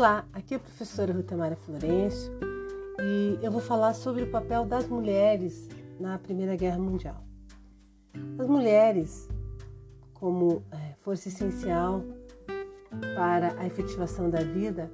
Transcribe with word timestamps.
Olá, 0.00 0.24
aqui 0.32 0.54
é 0.54 0.56
a 0.56 0.60
professora 0.60 1.12
Rutamara 1.12 1.54
Florencio 1.54 2.32
e 3.02 3.38
eu 3.44 3.52
vou 3.52 3.60
falar 3.60 3.92
sobre 3.92 4.22
o 4.22 4.30
papel 4.30 4.64
das 4.64 4.88
mulheres 4.88 5.68
na 6.00 6.18
Primeira 6.18 6.56
Guerra 6.56 6.78
Mundial. 6.78 7.22
As 8.38 8.46
mulheres, 8.46 9.28
como 10.14 10.64
é, 10.72 10.94
força 11.02 11.28
essencial 11.28 12.02
para 13.14 13.60
a 13.60 13.66
efetivação 13.66 14.30
da 14.30 14.42
vida, 14.42 14.90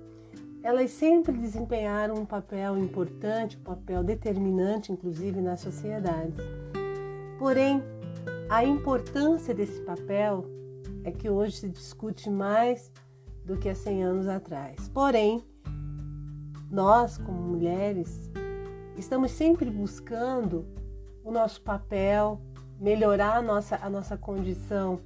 elas 0.61 0.91
sempre 0.91 1.39
desempenharam 1.39 2.17
um 2.17 2.27
papel 2.27 2.77
importante, 2.77 3.57
um 3.57 3.63
papel 3.63 4.03
determinante, 4.03 4.91
inclusive 4.91 5.41
nas 5.41 5.61
sociedades. 5.61 6.45
Porém, 7.39 7.81
a 8.51 8.65
importância 8.65 9.55
desse 9.55 9.81
papel 9.83 10.45
é 11.05 11.13
que 11.13 11.31
hoje 11.31 11.59
se 11.59 11.69
discute 11.69 12.29
mais 12.29 12.91
do 13.47 13.57
que 13.57 13.69
há 13.69 13.75
100 13.75 14.03
anos 14.03 14.29
atrás. 14.29 14.89
Porém, 14.93 15.43
nós, 16.71 17.17
como 17.17 17.41
mulheres, 17.41 18.29
estamos 18.97 19.31
sempre 19.31 19.71
buscando 19.71 20.67
o 21.25 21.31
nosso 21.31 21.63
papel, 21.63 22.41
melhorar 22.79 23.37
a 23.37 23.43
nossa, 23.43 23.77
a 23.81 23.89
nossa 23.89 24.17
condição 24.17 25.01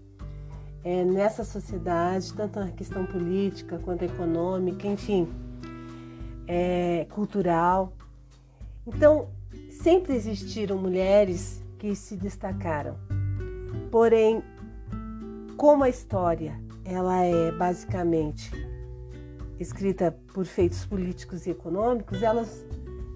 é, 0.82 1.04
nessa 1.04 1.44
sociedade, 1.44 2.32
tanto 2.32 2.58
na 2.58 2.70
questão 2.70 3.04
política 3.04 3.78
quanto 3.78 4.02
econômica, 4.02 4.88
enfim, 4.88 5.28
é, 6.48 7.06
cultural. 7.10 7.92
Então, 8.86 9.28
sempre 9.70 10.14
existiram 10.14 10.78
mulheres 10.78 11.62
que 11.78 11.94
se 11.94 12.16
destacaram. 12.16 12.96
Porém, 13.90 14.42
como 15.58 15.84
a 15.84 15.90
história 15.90 16.58
ela 16.90 17.22
é 17.22 17.52
basicamente 17.52 18.50
escrita 19.60 20.16
por 20.34 20.44
feitos 20.44 20.84
políticos 20.84 21.46
e 21.46 21.50
econômicos, 21.50 22.20
elas 22.20 22.66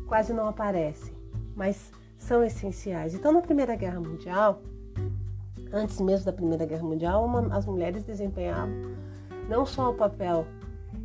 quase 0.07 0.33
não 0.33 0.47
aparecem, 0.47 1.13
mas 1.57 1.91
são 2.17 2.45
essenciais. 2.45 3.15
Então, 3.15 3.33
na 3.33 3.41
Primeira 3.41 3.75
Guerra 3.75 3.99
Mundial, 3.99 4.63
antes 5.73 6.01
mesmo 6.01 6.25
da 6.25 6.33
Primeira 6.33 6.65
Guerra 6.65 6.85
Mundial, 6.85 7.25
uma, 7.25 7.55
as 7.55 7.67
mulheres 7.67 8.05
desempenhavam 8.05 8.95
não 9.49 9.67
só 9.67 9.91
o 9.91 9.95
papel 9.95 10.47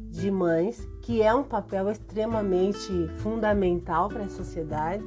de 0.10 0.30
mães, 0.30 0.88
que 1.02 1.24
é 1.24 1.34
um 1.34 1.44
papel 1.44 1.90
extremamente 1.90 3.08
fundamental 3.18 4.10
para 4.10 4.26
a 4.26 4.30
sociedade, 4.30 5.04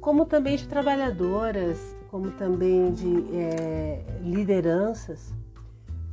como 0.00 0.24
também 0.24 0.56
de 0.56 0.68
trabalhadoras, 0.68 1.96
como 2.10 2.30
também 2.30 2.92
de 2.92 3.36
é, 3.36 4.04
lideranças 4.22 5.34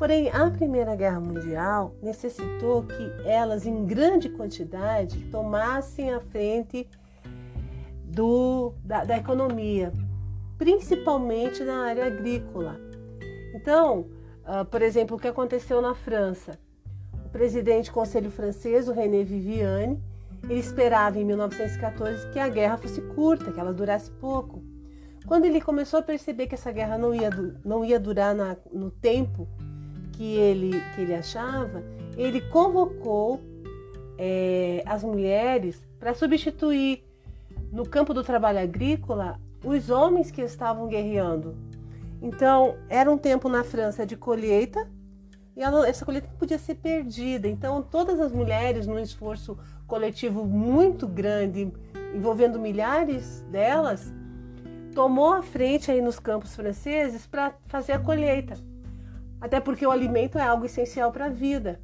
Porém, 0.04 0.30
a 0.32 0.52
Primeira 0.52 0.98
Guerra 0.98 1.22
Mundial 1.22 1.96
necessitou 2.02 2.84
que 2.84 3.10
elas, 3.26 3.66
em 3.66 3.86
grande 3.86 4.28
quantidade, 4.28 5.18
tomassem 5.32 6.14
a 6.14 6.20
frente 6.20 6.86
do, 8.04 8.74
da, 8.84 9.06
da 9.06 9.18
economia, 9.18 9.94
principalmente 10.58 11.64
na 11.64 11.86
área 11.86 12.08
agrícola. 12.08 12.78
Então, 13.56 14.10
uh, 14.46 14.66
por 14.66 14.82
exemplo, 14.82 15.16
o 15.16 15.20
que 15.22 15.30
aconteceu 15.30 15.82
na 15.82 15.96
França? 15.96 16.60
O 17.26 17.30
presidente 17.30 17.90
do 17.90 17.94
Conselho 17.94 18.30
francês, 18.30 18.90
o 18.90 18.92
René 18.92 19.24
Viviane, 19.24 20.04
ele 20.50 20.60
esperava 20.60 21.18
em 21.18 21.24
1914 21.24 22.28
que 22.28 22.40
a 22.40 22.50
guerra 22.50 22.76
fosse 22.76 23.00
curta, 23.16 23.54
que 23.54 23.60
ela 23.60 23.72
durasse 23.72 24.12
pouco. 24.12 24.62
Quando 25.26 25.46
ele 25.46 25.62
começou 25.62 26.02
a 26.02 26.04
perceber 26.04 26.48
que 26.48 26.56
essa 26.56 26.74
guerra 26.74 26.98
não 26.98 27.16
ia, 27.16 27.30
não 27.64 27.86
ia 27.86 27.98
durar 27.98 28.36
na, 28.36 28.58
no 28.70 28.92
tempo 28.92 29.48
que 30.14 30.36
ele, 30.36 30.82
que 30.96 31.02
ele 31.02 31.14
achava, 31.14 31.84
ele 32.16 32.42
convocou 32.42 33.42
é, 34.18 34.84
as 34.86 35.04
mulheres 35.04 35.84
para 36.00 36.14
substituir 36.14 37.04
no 37.72 37.86
campo 37.86 38.14
do 38.14 38.24
trabalho 38.24 38.60
agrícola 38.60 39.40
os 39.64 39.90
homens 39.90 40.30
que 40.30 40.42
estavam 40.42 40.88
guerreando. 40.88 41.56
Então, 42.22 42.76
era 42.90 43.10
um 43.12 43.18
tempo 43.18 43.50
na 43.50 43.64
França 43.64 44.06
de 44.06 44.16
colheita 44.16 44.88
e 45.56 45.62
ela, 45.62 45.88
essa 45.88 46.06
colheita 46.06 46.28
podia 46.38 46.58
ser 46.58 46.76
perdida. 46.76 47.48
Então, 47.48 47.82
todas 47.82 48.20
as 48.20 48.32
mulheres, 48.32 48.88
num 48.88 49.00
esforço 49.00 49.58
coletivo 49.88 50.46
muito 50.46 51.08
grande, 51.08 51.72
envolvendo 52.14 52.60
milhares 52.60 53.42
delas, 53.52 54.14
tomou 54.94 55.34
a 55.34 55.42
frente 55.42 55.92
aí 55.92 56.02
nos 56.02 56.20
campos 56.20 56.56
franceses 56.56 57.26
para 57.26 57.54
fazer 57.68 57.94
a 57.94 58.00
colheita 58.00 58.56
até 59.44 59.60
porque 59.60 59.86
o 59.86 59.92
alimento 59.92 60.38
é 60.38 60.42
algo 60.42 60.66
essencial 60.66 61.12
para 61.12 61.26
a 61.26 61.30
vida. 61.30 61.82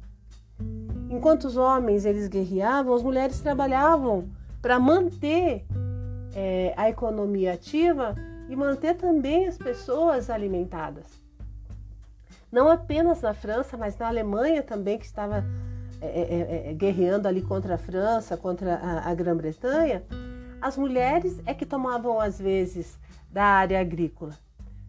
Enquanto 1.10 1.44
os 1.44 1.58
homens 1.58 2.06
eles 2.06 2.26
guerreavam, 2.26 2.94
as 2.94 3.02
mulheres 3.02 3.38
trabalhavam 3.40 4.30
para 4.62 4.80
manter 4.80 5.66
é, 6.34 6.72
a 6.74 6.88
economia 6.88 7.52
ativa 7.52 8.14
e 8.48 8.56
manter 8.56 8.94
também 8.94 9.46
as 9.46 9.58
pessoas 9.58 10.30
alimentadas. 10.30 11.04
Não 12.50 12.70
apenas 12.70 13.20
na 13.20 13.34
França, 13.34 13.76
mas 13.76 13.98
na 13.98 14.08
Alemanha 14.08 14.62
também, 14.62 14.96
que 14.96 15.04
estava 15.04 15.44
é, 16.00 16.06
é, 16.06 16.66
é, 16.68 16.70
é 16.70 16.72
guerreando 16.72 17.28
ali 17.28 17.42
contra 17.42 17.74
a 17.74 17.78
França, 17.78 18.38
contra 18.38 18.76
a, 18.76 19.10
a 19.10 19.14
Grã-Bretanha, 19.14 20.02
as 20.62 20.78
mulheres 20.78 21.42
é 21.44 21.52
que 21.52 21.66
tomavam 21.66 22.18
às 22.18 22.38
vezes 22.38 22.98
da 23.30 23.44
área 23.44 23.78
agrícola. 23.78 24.32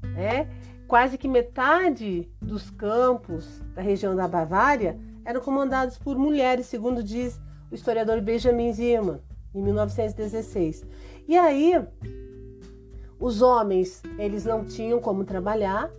Né? 0.02 0.48
Quase 0.92 1.18
que 1.18 1.26
metade 1.26 2.30
dos 2.42 2.70
campos 2.70 3.62
da 3.74 3.82
região 3.82 4.14
da 4.14 4.28
Bavária 4.28 5.00
eram 5.24 5.40
comandados 5.40 5.98
por 5.98 6.18
mulheres, 6.18 6.66
segundo 6.66 7.02
diz 7.02 7.40
o 7.72 7.76
historiador 7.76 8.20
Benjamin 8.20 8.74
Zimmermann, 8.74 9.22
em 9.56 9.62
1916. 9.62 10.86
E 11.30 11.38
aí, 11.38 11.82
os 13.18 13.42
homens, 13.42 14.04
eles 14.18 14.44
não 14.44 14.66
tinham 14.66 15.00
como 15.00 15.24
trabalhar, 15.24 15.90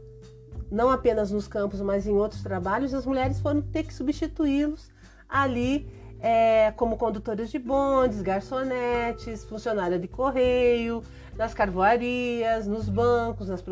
não 0.70 0.90
apenas 0.90 1.30
nos 1.30 1.48
campos, 1.48 1.80
mas 1.80 2.06
em 2.06 2.12
outros 2.12 2.42
trabalhos, 2.42 2.92
as 2.92 3.06
mulheres 3.06 3.40
foram 3.40 3.62
ter 3.62 3.84
que 3.84 3.94
substituí-los 3.94 4.90
ali 5.26 5.88
é, 6.20 6.70
como 6.72 6.98
condutores 6.98 7.50
de 7.50 7.58
bondes, 7.58 8.20
garçonetes, 8.20 9.42
funcionária 9.42 9.98
de 9.98 10.06
correio, 10.06 11.02
nas 11.34 11.54
carvoarias, 11.54 12.66
nos 12.66 12.90
bancos, 12.90 13.48
nas, 13.48 13.64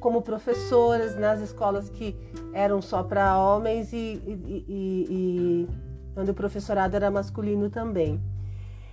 como 0.00 0.22
professoras 0.22 1.16
nas 1.16 1.40
escolas 1.40 1.88
que 1.88 2.16
eram 2.52 2.80
só 2.80 3.02
para 3.02 3.38
homens 3.38 3.92
e, 3.92 3.96
e, 3.96 4.64
e, 4.68 5.68
e 6.16 6.30
o 6.30 6.34
professorado 6.34 6.96
era 6.96 7.10
masculino 7.10 7.68
também. 7.68 8.20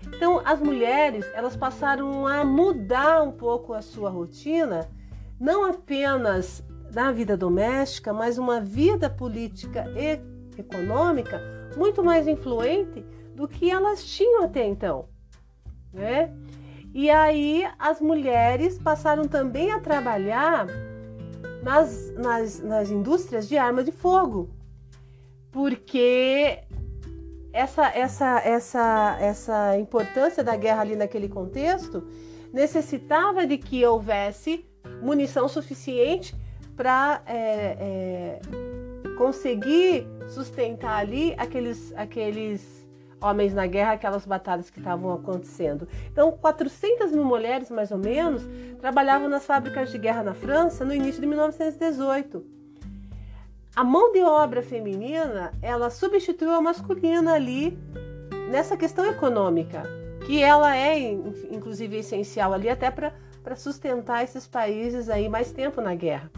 Então, 0.07 0.41
as 0.43 0.59
mulheres 0.59 1.25
elas 1.33 1.55
passaram 1.55 2.27
a 2.27 2.43
mudar 2.43 3.23
um 3.23 3.31
pouco 3.31 3.73
a 3.73 3.81
sua 3.81 4.09
rotina, 4.09 4.89
não 5.39 5.65
apenas 5.65 6.63
na 6.93 7.11
vida 7.11 7.37
doméstica, 7.37 8.13
mas 8.13 8.37
uma 8.37 8.59
vida 8.59 9.09
política 9.09 9.85
e 9.95 10.19
econômica 10.59 11.41
muito 11.75 12.03
mais 12.03 12.27
influente 12.27 13.05
do 13.35 13.47
que 13.47 13.69
elas 13.69 14.05
tinham 14.05 14.43
até 14.43 14.65
então, 14.65 15.07
né? 15.91 16.31
E 16.93 17.09
aí 17.09 17.67
as 17.79 17.99
mulheres 17.99 18.77
passaram 18.77 19.27
também 19.27 19.71
a 19.71 19.79
trabalhar 19.79 20.67
nas, 21.63 22.13
nas, 22.15 22.59
nas 22.59 22.91
indústrias 22.91 23.47
de 23.47 23.57
arma 23.57 23.83
de 23.83 23.91
fogo, 23.91 24.49
porque 25.51 26.59
essa, 27.53 27.87
essa, 27.87 28.41
essa, 28.43 29.17
essa 29.19 29.77
importância 29.77 30.43
da 30.43 30.55
guerra 30.57 30.81
ali 30.81 30.95
naquele 30.95 31.29
contexto 31.29 32.05
necessitava 32.51 33.47
de 33.47 33.57
que 33.57 33.85
houvesse 33.85 34.65
munição 35.01 35.47
suficiente 35.47 36.35
para 36.75 37.23
é, 37.25 37.39
é, 37.79 38.39
conseguir 39.17 40.05
sustentar 40.27 40.97
ali 40.97 41.33
aqueles, 41.37 41.93
aqueles 41.95 42.82
homens 43.23 43.53
na 43.53 43.65
guerra, 43.65 43.93
aquelas 43.93 44.25
batalhas 44.25 44.69
que 44.69 44.79
estavam 44.79 45.13
acontecendo. 45.13 45.87
Então, 46.11 46.31
400 46.31 47.11
mil 47.11 47.23
mulheres, 47.23 47.71
mais 47.71 47.91
ou 47.91 47.97
menos, 47.97 48.43
trabalhavam 48.79 49.29
nas 49.29 49.45
fábricas 49.45 49.91
de 49.91 49.97
guerra 49.97 50.23
na 50.23 50.33
França 50.33 50.83
no 50.83 50.93
início 50.93 51.21
de 51.21 51.27
1918. 51.27 52.45
A 53.75 53.83
mão 53.83 54.11
de 54.11 54.21
obra 54.21 54.61
feminina, 54.61 55.51
ela 55.61 55.89
substituiu 55.89 56.51
a 56.51 56.61
masculina 56.61 57.33
ali 57.33 57.77
nessa 58.51 58.77
questão 58.77 59.05
econômica, 59.05 59.83
que 60.27 60.43
ela 60.43 60.75
é, 60.75 60.99
inclusive, 61.49 61.97
essencial 61.97 62.53
ali 62.53 62.69
até 62.69 62.91
para 62.91 63.55
sustentar 63.55 64.23
esses 64.23 64.45
países 64.45 65.09
aí 65.09 65.27
mais 65.27 65.51
tempo 65.51 65.81
na 65.81 65.95
guerra. 65.95 66.29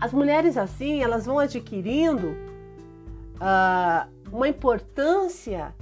As 0.00 0.12
mulheres 0.12 0.56
assim, 0.56 1.02
elas 1.02 1.26
vão 1.26 1.40
adquirindo 1.40 2.36
uh, 3.38 4.08
uma 4.32 4.48
importância 4.48 5.74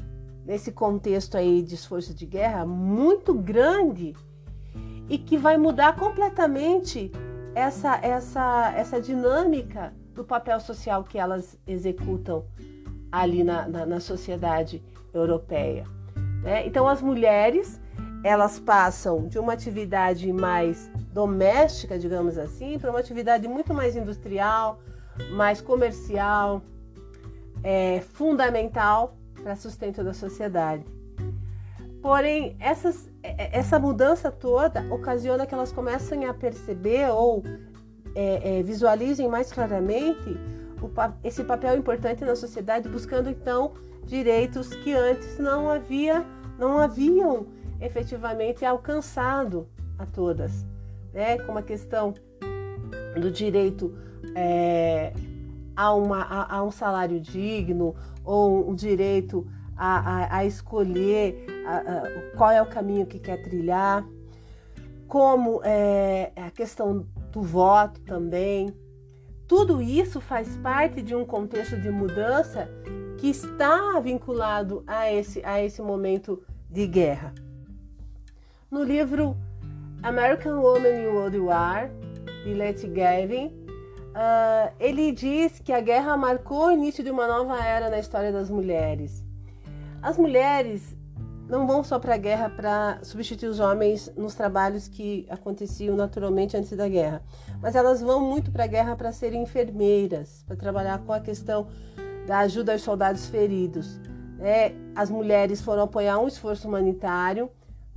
nesse 0.45 0.71
contexto 0.71 1.37
aí 1.37 1.63
de 1.63 1.75
esforço 1.75 2.15
de 2.15 2.25
guerra 2.25 2.65
muito 2.65 3.35
grande 3.35 4.15
e 5.09 5.19
que 5.19 5.37
vai 5.37 5.57
mudar 5.57 5.97
completamente 5.97 7.11
essa, 7.55 7.97
essa, 8.03 8.73
essa 8.77 9.01
dinâmica 9.01 9.93
do 10.15 10.25
papel 10.25 10.61
social 10.61 11.03
que 11.05 11.19
elas 11.19 11.59
executam 11.67 12.45
ali 13.11 13.43
na, 13.43 13.69
na, 13.69 13.87
na 13.87 14.01
sociedade 14.01 14.83
europeia. 15.13 15.85
Né? 16.43 16.67
Então 16.67 16.87
as 16.87 17.03
mulheres 17.03 17.81
elas 18.23 18.59
passam 18.59 19.29
de 19.29 19.39
uma 19.39 19.53
atividade 19.53 20.33
mais 20.33 20.91
doméstica, 21.13 21.99
digamos 21.99 22.37
assim, 22.37 22.79
para 22.79 22.91
uma 22.91 22.99
atividade 22.99 23.47
muito 23.47 23.73
mais 23.73 23.95
industrial, 23.95 24.81
mais 25.31 25.61
comercial, 25.61 26.63
é, 27.67 28.01
fundamental 28.01 29.17
para 29.43 29.57
sustento 29.57 30.05
da 30.05 30.15
sociedade. 30.15 30.85
Porém, 32.01 32.57
essas, 32.61 33.11
é, 33.25 33.59
essa 33.59 33.77
mudança 33.77 34.31
toda 34.31 34.87
ocasiona 34.89 35.45
que 35.45 35.53
elas 35.53 35.73
comecem 35.73 36.27
a 36.27 36.33
perceber 36.33 37.11
ou 37.11 37.43
é, 38.15 38.61
é, 38.61 38.63
visualizem 38.63 39.29
mais 39.29 39.53
claramente 39.53 40.39
o, 40.81 40.89
esse 41.25 41.43
papel 41.43 41.77
importante 41.77 42.25
na 42.25 42.37
sociedade, 42.37 42.89
buscando 42.89 43.29
então 43.29 43.73
direitos 44.05 44.69
que 44.69 44.93
antes 44.93 45.37
não 45.41 45.69
havia, 45.69 46.25
não 46.57 46.79
haviam 46.79 47.49
efetivamente 47.81 48.65
alcançado 48.65 49.67
a 49.99 50.07
todas, 50.07 50.65
né? 51.13 51.39
Como 51.39 51.59
a 51.59 51.63
questão 51.63 52.15
do 53.21 53.29
direito 53.29 53.93
é, 54.37 55.13
a, 55.77 55.93
uma, 55.95 56.23
a, 56.23 56.57
a, 56.57 56.65
um 56.65 56.71
salário 56.71 57.21
digno 57.21 57.95
ou 58.25 58.69
um 58.69 58.75
direito 58.75 59.47
a, 59.77 60.39
a, 60.39 60.45
escolher 60.45 61.45
qual 62.37 62.51
é 62.51 62.63
o 62.63 62.67
caminho 62.67 63.07
que 63.07 63.19
quer 63.19 63.43
trilhar, 63.43 64.07
como 65.07 65.61
é, 65.63 66.33
a 66.35 66.51
questão 66.51 67.07
do 67.31 67.43
voto 67.43 68.01
também. 68.01 68.75
Tudo 69.47 69.83
isso 69.83 70.21
faz 70.21 70.57
parte 70.57 71.03
de 71.03 71.15
um 71.15 71.25
contexto 71.25 71.81
de 71.81 71.91
mudança 71.91 72.69
que 73.19 73.29
está 73.29 74.01
vinculado 74.01 74.83
a 74.87 75.13
esse, 75.13 75.45
a 75.45 75.63
esse 75.63 75.81
momento 75.83 76.43
de 76.71 76.87
guerra. 76.87 77.33
No 78.71 78.83
livro 78.83 79.37
American 80.03 80.61
Woman 80.61 81.03
in 81.03 81.07
World 81.07 81.39
War, 81.39 81.91
de 82.45 82.55
Letty 82.55 82.89
Gavin, 82.89 83.66
uh, 84.17 84.75
ele 84.81 85.13
diz 85.13 85.61
que 85.61 85.73
a 85.73 85.81
guerra 85.81 86.17
marcou 86.17 86.67
o 86.67 86.73
início 86.73 87.05
de 87.05 87.11
uma 87.11 87.29
nova 87.29 87.63
era 87.63 87.91
na 87.91 87.99
história 87.99 88.33
das 88.33 88.49
mulheres. 88.51 89.25
As 90.03 90.17
mulheres 90.17 90.97
não 91.49 91.67
vão 91.67 91.85
só 91.85 91.99
para 91.99 92.15
a 92.15 92.19
guerra 92.19 92.51
para 92.51 92.99
substituir 93.03 93.49
os 93.49 93.61
homens 93.61 94.13
nos 94.17 94.35
trabalhos 94.35 94.89
que 94.89 95.27
aconteciam 95.31 95.95
naturalmente 95.95 96.57
antes 96.57 96.77
da 96.77 96.89
guerra, 96.89 97.23
mas 97.61 97.77
elas 97.77 98.01
vão 98.01 98.21
muito 98.21 98.51
para 98.51 98.65
a 98.65 98.67
guerra 98.67 98.97
para 98.97 99.13
serem 99.13 99.43
enfermeiras, 99.43 100.43
para 100.47 100.57
trabalhar 100.57 100.99
com 101.01 101.13
a 101.13 101.21
questão 101.21 101.69
da 102.27 102.39
ajuda 102.41 102.73
aos 102.73 102.83
soldados 102.83 103.29
feridos. 103.29 104.01
É, 104.41 104.73
as 104.95 105.09
mulheres 105.09 105.61
foram 105.61 105.83
apoiar 105.85 106.19
um 106.19 106.27
esforço 106.27 106.67
humanitário 106.67 107.49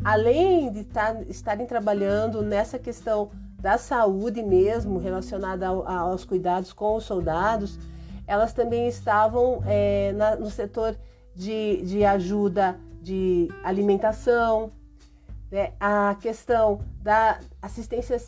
além 0.04 0.72
de 0.72 0.82
estar, 0.82 1.22
estarem 1.30 1.66
trabalhando 1.66 2.42
nessa 2.42 2.80
questão 2.80 3.32
da 3.60 3.78
saúde 3.78 4.42
mesmo, 4.42 5.00
relacionada 5.00 5.68
ao, 5.68 5.88
aos 5.88 6.24
cuidados 6.24 6.72
com 6.72 6.96
os 6.96 7.04
soldados, 7.04 7.78
elas 8.26 8.54
também 8.54 8.88
estavam 8.88 9.62
é, 9.66 10.14
na, 10.14 10.36
no 10.36 10.50
setor 10.50 10.96
de, 11.36 11.82
de 11.84 12.06
ajuda 12.06 12.80
de 13.02 13.48
alimentação, 13.64 14.72
né? 15.52 15.74
a 15.80 16.16
questão 16.22 16.82
da 17.02 17.40
assistência, 17.62 18.22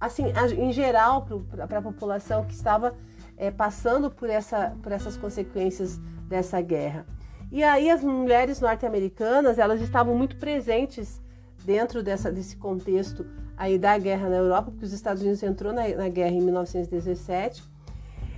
assim, 0.00 0.24
em 0.56 0.72
geral, 0.72 1.26
para 1.68 1.78
a 1.78 1.82
população 1.82 2.44
que 2.44 2.54
estava 2.54 2.94
é, 3.36 3.50
passando 3.50 4.10
por, 4.10 4.30
essa, 4.30 4.76
por 4.82 4.92
essas 4.92 5.16
consequências 5.16 5.98
dessa 6.28 6.60
guerra. 6.60 7.06
E 7.50 7.62
aí 7.64 7.90
as 7.90 8.02
mulheres 8.02 8.60
norte-americanas, 8.60 9.58
elas 9.58 9.80
estavam 9.80 10.14
muito 10.14 10.36
presentes 10.36 11.20
dentro 11.64 12.02
dessa, 12.02 12.30
desse 12.30 12.56
contexto 12.56 13.26
aí 13.58 13.76
da 13.76 13.98
guerra 13.98 14.28
na 14.28 14.36
Europa, 14.36 14.70
porque 14.70 14.86
os 14.86 14.92
Estados 14.92 15.20
Unidos 15.20 15.42
entrou 15.42 15.72
na, 15.72 15.88
na 15.88 16.08
guerra 16.08 16.30
em 16.30 16.40
1917. 16.40 17.64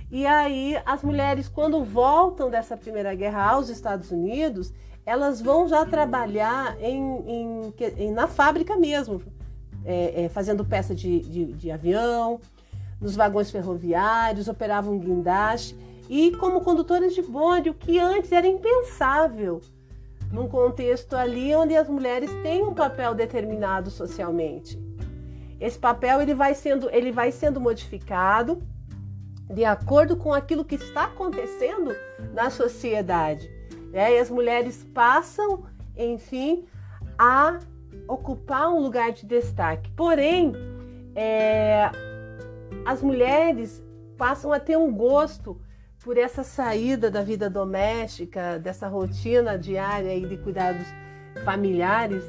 E 0.09 0.25
aí 0.25 0.75
as 0.83 1.03
mulheres, 1.03 1.47
quando 1.47 1.83
voltam 1.83 2.49
dessa 2.49 2.75
primeira 2.75 3.13
guerra 3.13 3.51
aos 3.51 3.69
Estados 3.69 4.11
Unidos, 4.11 4.73
elas 5.05 5.39
vão 5.39 5.67
já 5.67 5.85
trabalhar 5.85 6.75
em, 6.81 7.71
em, 7.97 8.11
na 8.11 8.27
fábrica 8.27 8.75
mesmo, 8.75 9.21
é, 9.85 10.23
é, 10.23 10.29
fazendo 10.29 10.65
peça 10.65 10.93
de, 10.93 11.19
de, 11.19 11.45
de 11.53 11.71
avião, 11.71 12.41
nos 12.99 13.15
vagões 13.15 13.49
ferroviários, 13.49 14.47
operavam 14.47 14.97
guindaste 14.97 15.77
e 16.09 16.31
como 16.37 16.61
condutores 16.61 17.15
de 17.15 17.21
bonde, 17.21 17.69
o 17.69 17.73
que 17.73 17.97
antes 17.97 18.31
era 18.31 18.47
impensável 18.47 19.61
num 20.31 20.47
contexto 20.47 21.15
ali 21.15 21.53
onde 21.55 21.75
as 21.75 21.87
mulheres 21.87 22.31
têm 22.41 22.63
um 22.63 22.73
papel 22.73 23.13
determinado 23.13 23.89
socialmente. 23.89 24.79
Esse 25.61 25.77
papel 25.77 26.19
ele 26.19 26.33
vai 26.33 26.55
sendo, 26.55 26.89
ele 26.89 27.11
vai 27.11 27.31
sendo 27.31 27.61
modificado 27.61 28.63
de 29.47 29.63
acordo 29.63 30.17
com 30.17 30.33
aquilo 30.33 30.65
que 30.65 30.75
está 30.75 31.03
acontecendo 31.03 31.95
na 32.33 32.49
sociedade. 32.49 33.47
Né? 33.91 34.15
E 34.15 34.17
as 34.17 34.31
mulheres 34.31 34.83
passam, 34.91 35.65
enfim, 35.95 36.65
a 37.15 37.59
ocupar 38.07 38.73
um 38.73 38.79
lugar 38.79 39.11
de 39.11 39.25
destaque. 39.25 39.91
Porém, 39.91 40.53
é, 41.13 41.91
as 42.83 43.03
mulheres 43.03 43.83
passam 44.17 44.51
a 44.51 44.59
ter 44.59 44.77
um 44.77 44.91
gosto 44.91 45.61
por 46.03 46.17
essa 46.17 46.43
saída 46.43 47.11
da 47.11 47.21
vida 47.21 47.47
doméstica, 47.49 48.57
dessa 48.57 48.87
rotina 48.87 49.59
diária 49.59 50.15
e 50.15 50.25
de 50.25 50.37
cuidados 50.37 50.87
familiares, 51.45 52.23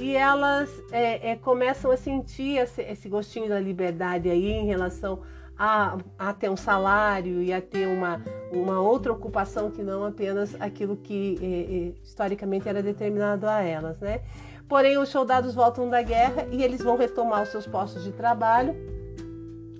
e 0.00 0.16
elas 0.16 0.70
é, 0.92 1.30
é, 1.30 1.36
começam 1.36 1.90
a 1.90 1.96
sentir 1.96 2.58
esse, 2.58 2.82
esse, 2.82 3.08
gostinho 3.08 3.48
da 3.48 3.58
liberdade 3.58 4.30
aí 4.30 4.52
em 4.52 4.64
relação 4.64 5.20
a, 5.58 5.98
a, 6.16 6.32
ter 6.32 6.48
um 6.48 6.56
salário 6.56 7.42
e 7.42 7.52
a 7.52 7.60
ter 7.60 7.86
uma, 7.86 8.22
uma 8.52 8.80
outra 8.80 9.12
ocupação 9.12 9.70
que 9.70 9.82
não 9.82 10.04
apenas 10.04 10.54
aquilo 10.60 10.96
que 10.96 11.36
é, 11.42 11.46
é 11.46 12.04
historicamente 12.04 12.68
era 12.68 12.80
determinado 12.80 13.48
a 13.48 13.60
elas, 13.60 13.98
né? 13.98 14.20
Porém, 14.68 14.98
os 14.98 15.08
soldados 15.08 15.54
voltam 15.54 15.88
da 15.88 16.02
guerra 16.02 16.46
e 16.52 16.62
eles 16.62 16.82
vão 16.82 16.96
retomar 16.96 17.42
os 17.42 17.48
seus 17.48 17.66
postos 17.66 18.04
de 18.04 18.12
trabalho, 18.12 18.76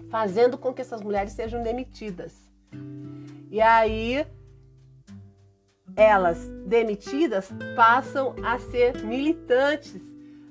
fazendo 0.09 0.57
com 0.57 0.73
que 0.73 0.81
essas 0.81 1.03
mulheres 1.03 1.33
sejam 1.33 1.63
demitidas. 1.63 2.33
E 3.51 3.61
aí 3.61 4.27
elas 5.99 6.39
demitidas 6.65 7.53
passam 7.75 8.33
a 8.45 8.57
ser 8.57 9.05
militantes, 9.05 10.01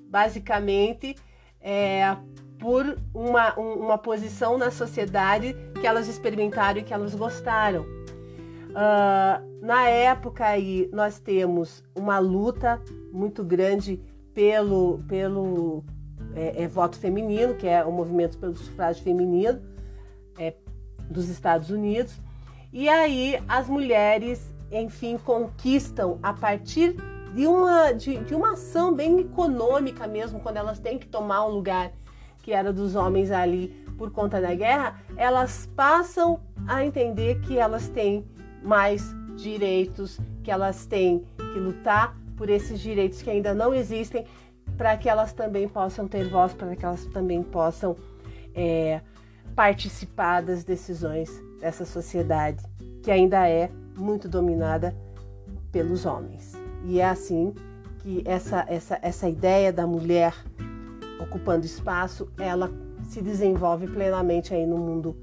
basicamente 0.09 1.15
é, 1.61 2.17
por 2.59 2.97
uma, 3.13 3.53
uma 3.55 3.97
posição 3.97 4.57
na 4.57 4.69
sociedade 4.69 5.55
que 5.79 5.87
elas 5.87 6.09
experimentaram 6.09 6.79
e 6.79 6.83
que 6.83 6.93
elas 6.93 7.15
gostaram. 7.15 7.83
Uh, 8.71 9.65
na 9.65 9.87
época 9.87 10.45
aí 10.45 10.89
nós 10.91 11.17
temos 11.17 11.81
uma 11.95 12.19
luta 12.19 12.81
muito 13.13 13.41
grande 13.43 14.01
pelo, 14.33 14.99
pelo 15.07 15.83
é, 16.35 16.63
é, 16.63 16.67
voto 16.67 16.99
feminino, 16.99 17.55
que 17.55 17.67
é 17.67 17.85
o 17.85 17.91
movimento 17.91 18.37
pelo 18.37 18.53
sufrágio 18.53 19.01
feminino 19.01 19.61
é, 20.37 20.53
dos 21.09 21.29
Estados 21.29 21.69
Unidos. 21.69 22.19
E 22.71 22.89
aí 22.89 23.41
as 23.47 23.69
mulheres, 23.69 24.53
enfim, 24.71 25.17
conquistam 25.17 26.19
a 26.21 26.33
partir 26.33 26.95
de 27.33 27.45
uma, 27.45 27.91
de, 27.91 28.17
de 28.19 28.33
uma 28.33 28.53
ação 28.53 28.93
bem 28.93 29.19
econômica 29.19 30.07
mesmo, 30.07 30.39
quando 30.39 30.57
elas 30.57 30.79
têm 30.79 30.97
que 30.97 31.07
tomar 31.07 31.45
um 31.45 31.49
lugar 31.49 31.91
que 32.41 32.53
era 32.53 32.71
dos 32.71 32.95
homens 32.95 33.31
ali 33.31 33.67
por 33.97 34.11
conta 34.11 34.39
da 34.39 34.53
guerra, 34.55 34.99
elas 35.17 35.69
passam 35.75 36.39
a 36.67 36.85
entender 36.85 37.41
que 37.41 37.57
elas 37.57 37.89
têm 37.89 38.25
mais 38.63 39.13
direitos, 39.35 40.19
que 40.43 40.49
elas 40.49 40.85
têm 40.85 41.25
que 41.37 41.59
lutar 41.59 42.15
por 42.35 42.49
esses 42.49 42.79
direitos 42.79 43.21
que 43.21 43.29
ainda 43.29 43.53
não 43.53 43.73
existem, 43.73 44.25
para 44.77 44.95
que 44.95 45.09
elas 45.09 45.33
também 45.33 45.67
possam 45.67 46.07
ter 46.07 46.29
voz, 46.29 46.53
para 46.53 46.75
que 46.75 46.85
elas 46.85 47.05
também 47.07 47.41
possam 47.41 47.95
é, 48.53 49.01
participar 49.55 50.41
das 50.41 50.63
decisões 50.63 51.29
dessa 51.59 51.83
sociedade 51.83 52.63
que 53.01 53.11
ainda 53.11 53.47
é 53.47 53.71
muito 53.97 54.29
dominada 54.29 54.95
pelos 55.71 56.05
homens. 56.05 56.53
E 56.85 56.99
é 56.99 57.05
assim 57.05 57.53
que 57.99 58.21
essa, 58.25 58.65
essa, 58.67 58.99
essa 59.01 59.27
ideia 59.27 59.73
da 59.73 59.85
mulher 59.85 60.33
ocupando 61.19 61.65
espaço, 61.65 62.31
ela 62.37 62.71
se 63.03 63.21
desenvolve 63.21 63.87
plenamente 63.87 64.53
aí 64.53 64.65
no 64.65 64.77
mundo 64.77 65.15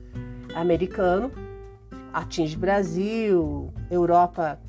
americano, 0.55 1.31
atinge 2.13 2.57
Brasil, 2.57 3.73
Europa 3.91 4.61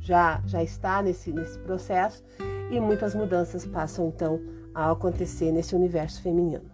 já, 0.00 0.40
já 0.46 0.62
está 0.62 1.02
nesse, 1.02 1.32
nesse 1.32 1.58
processo 1.58 2.22
e 2.70 2.80
muitas 2.80 3.14
mudanças 3.14 3.66
passam 3.66 4.08
então 4.08 4.40
a 4.74 4.90
acontecer 4.90 5.52
nesse 5.52 5.74
universo 5.74 6.22
feminino. 6.22 6.73